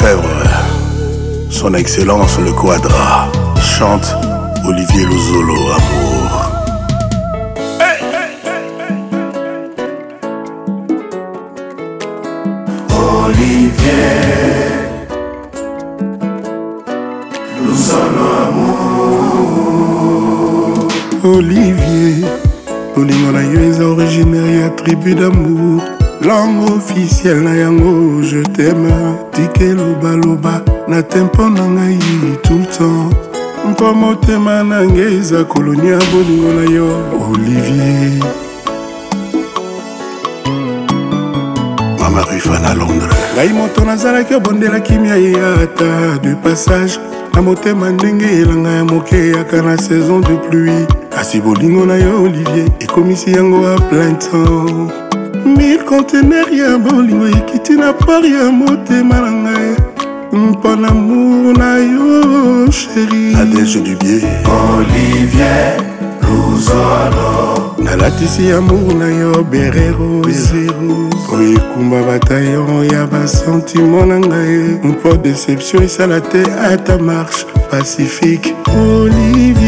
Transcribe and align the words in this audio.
fèvre, 0.00 0.42
Son 1.50 1.74
Excellence 1.74 2.38
le 2.40 2.52
Quadra 2.52 3.28
chante 3.60 4.14
Olivier 4.66 5.04
Lozolo, 5.04 5.54
amour. 5.78 6.30
Olivier, 13.24 14.06
nous 17.66 17.74
sommes 17.74 18.36
Olivier 21.22 21.22
amour. 21.22 21.24
Olivier, 21.24 22.24
Olingo 22.96 23.32
Nayo 23.32 23.60
est 23.60 23.80
originaire 23.82 24.46
et 24.46 24.62
attribut 24.64 25.14
d'amour. 25.14 25.82
langue 26.22 26.70
officielle 26.72 27.40
na 27.40 27.54
yango 27.56 28.20
je 28.22 28.42
teme 28.52 28.90
tika 29.32 29.64
elobaloba 29.64 30.60
na 30.88 31.02
te 31.02 31.24
mpo 31.24 31.48
na 31.48 31.62
ngai 31.64 31.98
tout 32.42 32.62
temps 32.76 33.08
mpo 33.70 33.94
motema 33.94 34.62
na 34.62 34.84
ngai 34.84 35.14
eza 35.18 35.44
kolonia 35.44 35.98
bolingo 36.12 36.50
na 36.58 36.64
yo 36.76 36.88
olivier 37.32 38.20
mama 42.00 42.22
rifana 42.32 42.74
londres 42.74 43.16
ngai 43.34 43.48
moto 43.52 43.84
nazalaki 43.84 44.34
obondela 44.34 44.80
kimia 44.80 45.16
ye 45.16 45.32
ata 45.62 46.18
de 46.22 46.34
passage 46.42 46.92
na 47.34 47.40
motema 47.42 47.90
ndenge 47.90 48.24
elanga 48.40 48.70
ya 48.70 48.84
moke 48.84 49.16
eyaka 49.16 49.62
na 49.62 49.76
saison 49.78 50.20
de 50.20 50.34
pluie 50.36 50.86
kasi 51.14 51.40
bolingo 51.40 51.86
na 51.86 51.94
yo 51.96 52.22
olivier 52.22 52.66
ekomisi 52.80 53.32
yango 53.32 53.66
a 53.72 53.80
plain 53.88 54.16
temps 54.18 54.94
mil 55.44 55.82
contener 55.84 56.46
ya 56.52 56.76
bolingo 56.78 57.28
ekiti 57.28 57.72
na 57.76 57.92
por 57.92 58.24
ya 58.24 58.50
motema 58.50 59.20
na 59.20 59.30
ngai 59.30 59.76
mpo 60.32 60.76
na 60.76 60.88
amour 60.88 61.56
na 61.58 61.76
yo 61.78 62.70
sheri 62.70 63.34
adense 63.34 63.80
dubie 63.80 64.22
olivier 64.44 65.80
luzolo 66.22 67.56
nalatisi 67.78 68.52
amour 68.52 68.94
na 68.94 69.08
yo 69.08 69.32
berero 69.50 70.20
zero 70.30 70.92
po 71.28 71.34
ekumba 71.40 72.02
batayon 72.08 72.84
ya 72.92 73.06
basentimo 73.06 74.04
na 74.06 74.18
ngai 74.20 74.80
mpo 74.82 75.14
deception 75.24 75.82
esala 75.82 76.20
te 76.20 76.42
ata 76.72 76.98
marche 76.98 77.46
pacifique 77.70 78.52
olivier 78.76 79.59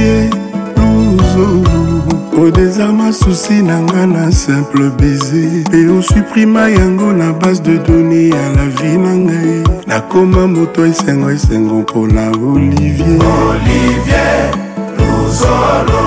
odezarma 2.38 3.12
susi 3.12 3.52
na 3.62 3.80
nga 3.80 4.06
na 4.06 4.32
simple 4.32 4.90
baiser 4.90 5.64
mpe 5.68 5.88
osuprima 5.98 6.68
yango 6.68 7.12
na 7.12 7.32
base 7.32 7.62
de 7.62 7.78
done 7.78 8.28
ya 8.28 8.48
la 8.56 8.64
vie 8.66 8.96
na 8.98 9.14
ngai 9.16 9.64
nakoma 9.86 10.46
moto 10.46 10.84
esengo 10.86 11.30
esengo 11.30 11.74
mpona 11.80 12.30
olivier 12.30 13.22
olivier 13.48 14.52
luzolo 14.98 16.02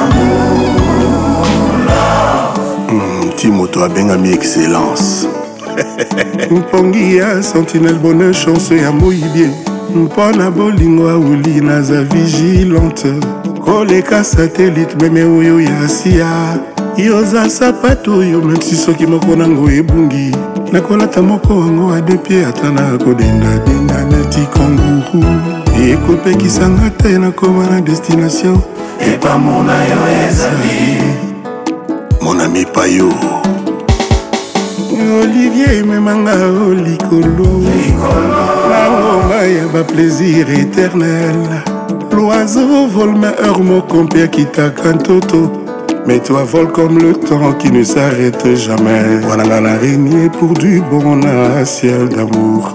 amour 0.00 0.54
mm, 2.92 3.30
ti 3.36 3.48
moto 3.50 3.84
abengami 3.84 4.32
excellence 4.32 5.26
mpongi 6.50 7.16
ya 7.16 7.42
sentinelle 7.42 7.98
bonheur 7.98 8.34
chance 8.44 8.76
ya 8.76 8.92
moyibie 8.92 9.50
mpo 9.94 10.32
na 10.32 10.50
bolingo 10.50 11.10
auli 11.10 11.60
naza 11.60 12.02
vigilante 12.02 13.12
koleka 13.66 14.24
satelite 14.24 14.96
meme 15.00 15.24
oyo 15.24 15.60
ya 15.60 15.80
asia 15.80 16.58
yoza 16.96 17.48
sapato 17.50 18.12
oyo 18.18 18.40
memsi 18.42 18.76
soki 18.76 19.06
moko 19.06 19.36
nango 19.36 19.70
ebungi 19.70 20.36
nakolata 20.72 21.22
moko 21.22 21.58
wango 21.60 21.92
adepie 21.92 22.46
ata 22.46 22.70
na 22.70 22.98
kodendadenda 22.98 23.98
neti 24.04 24.42
kanguru 24.54 25.24
ekopekisanga 25.92 26.90
te 26.90 27.18
nakoma 27.18 27.66
na 27.66 27.80
destination 27.80 28.60
epamona 29.00 29.74
yo 29.90 30.00
ezali 30.28 30.80
monami 32.22 32.64
payo 32.74 33.08
olivier 35.22 35.74
ememanga 35.80 36.34
o 36.68 36.74
likolo 36.74 37.48
na 38.70 38.80
ngomba 38.90 39.36
ya 39.56 39.66
baplaisir 39.74 40.46
éternel 40.60 41.62
L'oiseau 42.16 42.86
vole 42.88 43.12
ma 43.14 43.26
heure, 43.38 43.60
mon 43.60 43.82
compère 43.82 44.30
qui 44.30 44.46
toto. 44.46 45.52
Mais 46.06 46.18
toi 46.18 46.44
vole 46.44 46.72
comme 46.72 46.98
le 46.98 47.12
temps 47.12 47.52
qui 47.58 47.70
ne 47.70 47.84
s'arrête 47.84 48.56
jamais. 48.56 49.16
Voilà 49.20 49.44
l'araignée 49.60 50.30
pour 50.30 50.54
du 50.54 50.80
bon 50.90 51.20
un 51.22 51.64
ciel 51.66 52.08
d'amour. 52.08 52.74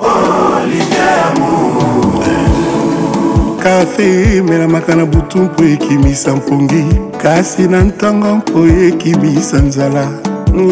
kafe 3.63 4.35
emelamaka 4.37 4.95
na 4.95 5.05
butu 5.05 5.37
mpo 5.37 5.63
ekimisa 5.63 6.33
mpongi 6.35 6.83
kasi 7.21 7.67
na 7.67 7.81
ntango 7.83 8.35
mpo 8.35 8.65
ekimisa 8.87 9.57
nzala 9.57 10.05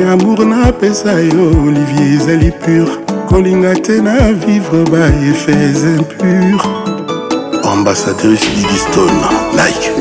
yamour 0.02 0.40
napesa 0.46 1.12
yo 1.12 1.44
olivier 1.68 2.14
ezali 2.16 2.52
pur 2.62 2.88
kolinga 3.30 3.74
te 3.76 4.02
na 4.02 4.18
vivre 4.32 4.82
ba 4.92 5.06
efes 5.30 5.84
impure 5.98 6.60
ambassadrice 7.72 8.50
didiston 8.56 9.22
like 9.54 9.92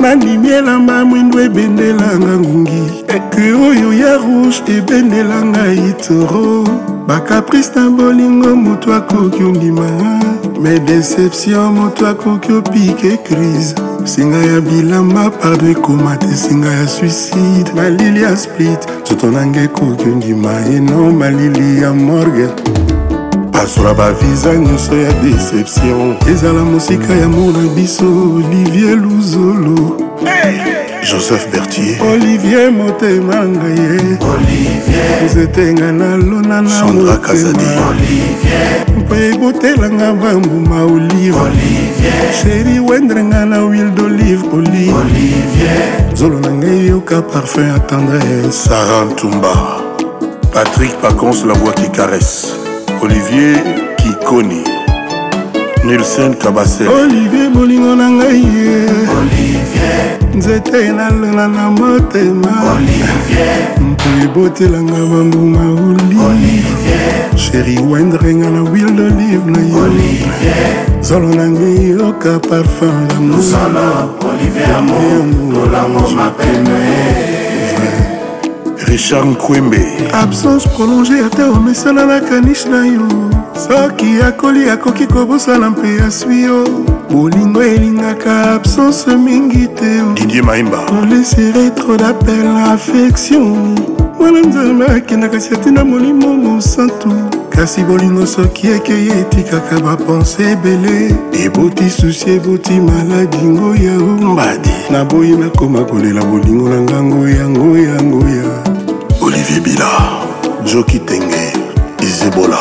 nandimi 0.00 0.48
elamba 0.48 1.04
mwindo 1.04 1.40
ebendelanga 1.40 2.38
ngungi 2.38 2.82
eke 3.08 3.52
oyo 3.52 3.92
ya 3.94 4.12
rouge 4.16 4.76
ebendelanga 4.78 5.66
itoro 5.88 6.68
bacaprice 7.06 7.70
na 7.80 7.90
bolingo 7.90 8.56
moto 8.56 8.94
akoki 8.94 9.42
ondima 9.42 9.90
me 10.62 10.78
deception 10.78 11.72
moto 11.72 12.06
akoki 12.06 12.52
opike 12.52 13.16
crise 13.16 13.74
singa 14.04 14.36
ya 14.46 14.60
bilamba 14.60 15.30
pardo 15.30 15.70
ekoma 15.70 16.16
te 16.16 16.36
singa 16.36 16.68
ya 16.68 16.88
suicide 16.88 17.72
malili 17.76 18.22
ya 18.22 18.36
split 18.36 18.78
nzoto 19.02 19.26
nanga 19.30 19.60
ekoki 19.60 20.04
ondima 20.08 20.60
eno 20.76 21.12
malili 21.12 21.82
ya 21.82 21.92
morgan 21.92 22.50
basola 23.54 23.94
baviza 23.94 24.56
nyonso 24.58 24.96
ya 24.98 25.12
deception 25.22 26.16
ezala 26.32 26.64
mosika 26.64 27.12
ya 27.14 27.28
mona 27.28 27.58
biso 27.76 28.04
olivier 28.36 28.96
luzolo 28.98 29.96
hey, 30.26 30.52
hey, 30.56 31.04
joseph 31.10 31.48
bertier 31.52 32.02
olivier 32.12 32.72
motema 32.72 33.36
ngaye 33.48 34.02
nzetenga 35.26 35.92
nalona 35.92 36.62
na 36.62 36.84
motema 36.84 37.94
mpo 38.98 39.14
ebotelanga 39.16 40.12
bambuma 40.12 40.82
olive 40.84 41.38
sheri 42.42 42.80
wendrenga 42.80 43.46
na 43.46 43.58
wil 43.64 43.90
d'olive 43.90 44.44
olive 44.52 45.02
nzolo 46.12 46.40
na 46.40 46.50
ngai 46.52 46.86
yoka 46.86 47.22
parfum 47.22 47.68
ya 47.72 47.78
tendresse 47.78 48.68
sara 48.68 49.04
ntumba 49.04 49.56
patrick 50.52 50.92
pacons 51.00 51.44
la 51.46 51.54
voix 51.54 51.74
qui 51.74 51.90
caresse 51.92 52.73
olivier 53.04 53.56
kikoni 53.96 54.64
nilsen 55.84 56.34
kabase 56.42 56.84
olivier 56.88 57.50
bolingo 57.54 57.94
na 58.00 58.06
ngai 58.16 58.40
ye 58.58 58.78
nzete 60.36 60.76
enalela 60.88 61.44
na 61.56 61.64
motema 61.78 62.52
mpo 63.80 64.08
ebotelanga 64.24 65.00
bambuma 65.12 65.62
oli 65.86 66.64
sheri 67.42 67.76
wendrenga 67.90 68.48
na 68.56 68.62
wil 68.70 68.90
d'olive 68.96 69.46
na 69.54 69.60
yo 69.72 69.84
zolo 71.06 71.28
na 71.38 71.44
ngai 71.52 71.78
yoka 71.96 72.32
parfum 72.48 72.96
damour 73.08 73.34
richard 78.94 79.26
nkwembe 79.28 79.80
absence 80.22 80.68
prolonge 80.68 81.12
ata 81.26 81.50
omesana 81.50 82.06
na 82.06 82.20
kanish 82.20 82.66
na 82.66 82.86
yo 82.86 83.02
soki 83.66 84.22
akoli 84.28 84.70
akoki 84.70 85.06
kobosana 85.06 85.70
mpe 85.70 85.88
aswi 86.06 86.42
yo 86.42 86.64
bolingo 87.10 87.62
elingaka 87.62 88.52
absence 88.54 89.16
mingi 89.16 89.66
te 89.68 89.90
didie 90.14 90.42
maimba 90.42 90.78
olesere 91.00 91.70
tro 91.70 91.96
dapel 91.96 92.46
affection 92.56 93.78
wana 94.20 94.40
nzambe 94.40 94.86
akendaka 94.86 95.40
si 95.40 95.54
atina 95.54 95.84
molimo 95.84 96.34
mosantu 96.36 97.10
kasi 97.50 97.82
bolingo 97.84 98.26
soki 98.26 98.66
ekei 98.68 99.08
etikaka 99.10 99.80
bapense 99.80 100.42
ebele 100.52 101.14
eboti 101.44 101.90
susi 101.90 102.30
eboti 102.30 102.80
maladi 102.80 103.36
ngoya 103.38 103.96
ombadi 103.98 104.70
naboyi 104.90 105.32
nakoma 105.36 105.84
kolela 105.84 106.22
bolingo 106.24 106.68
na 106.68 106.80
ngango 106.80 107.28
yango 107.28 107.78
yango 107.78 108.18
ya 108.28 108.73
olivier 109.24 109.60
bila 109.60 109.88
joki 110.66 110.98
tenge 110.98 111.52
izebola 112.02 112.58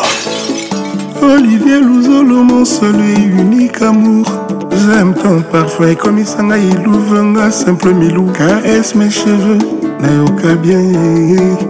olivier 1.21 1.81
luzolo 1.81 2.43
mon 2.43 2.65
soleil 2.65 3.31
unique 3.39 3.81
amour 3.81 4.25
j'aime 4.71 5.13
ton 5.13 5.41
parfum 5.51 5.87
ekomisa 5.89 6.43
ngai 6.43 6.69
iluvenga 6.71 7.51
simple 7.51 7.93
milou 7.93 8.31
cares 8.37 8.95
mes 8.95 9.09
cheveux 9.11 9.59
nayoka 9.99 10.55
bien 10.61 10.85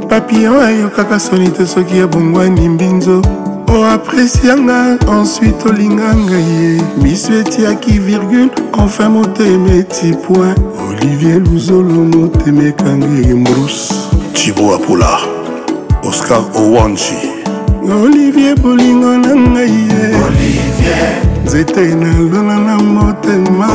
papillon 0.09 0.59
ayokaka 0.59 1.19
soni 1.19 1.49
te 1.49 1.65
soki 1.65 1.99
abongwani 1.99 2.69
mbinzo 2.69 3.21
oapresianga 3.67 4.97
oh, 5.07 5.11
ensuite 5.21 5.65
olinga 5.65 6.13
ngai 6.15 6.81
miso 7.03 7.33
etiaki 7.33 7.99
virgule 7.99 8.51
enfin 8.77 9.09
motema 9.09 9.71
eti 9.73 10.13
point 10.27 10.57
olivier 10.89 11.39
luzolo 11.51 12.03
motema 12.15 12.63
ekanga 12.63 13.07
mbruse 13.35 14.02
chibo 14.43 14.75
apula 14.75 15.19
oscar 16.03 16.41
owanchi 16.55 17.15
olivier 18.03 18.55
bolingo 18.59 19.17
na 19.17 19.35
ngai 19.35 19.71
ye 19.71 21.15
nzete 21.45 21.83
nalona 22.01 22.59
na 22.59 22.75
motema 22.77 23.69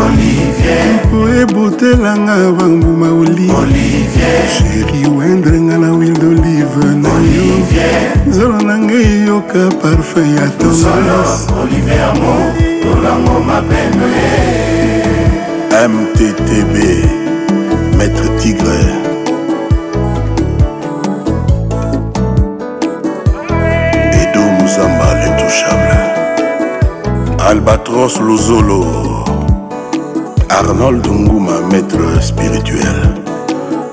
po 1.10 1.18
ebotelanga 1.40 2.52
bambuma 2.58 3.08
olive 3.08 3.64
sheri 4.54 5.08
wendre 5.16 5.60
nga 5.60 5.78
na 5.78 5.90
wil 5.92 6.12
d'olive 6.12 6.84
na 7.02 7.14
yo 7.24 7.48
nzolo 8.28 8.60
na 8.60 8.76
ngai 8.78 9.24
yoka 9.24 9.72
parfum 9.80 10.36
ya 10.36 10.46
tomas 10.60 11.48
mttb 15.94 16.74
maître 17.96 18.28
tigre 18.42 18.97
Albatros 27.48 28.18
Luzolo 28.20 29.24
Arnold 30.50 31.06
Nguma 31.06 31.62
maître 31.72 32.20
spirituel 32.20 33.22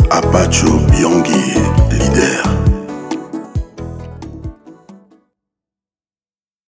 Apacho 0.09 0.77
Bianchi 0.91 1.53
leader 1.89 2.64